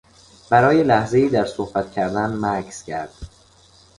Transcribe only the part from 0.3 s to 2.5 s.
برای لحظهای در صحبت کردن